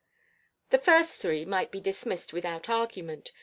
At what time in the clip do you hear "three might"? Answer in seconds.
1.19-1.69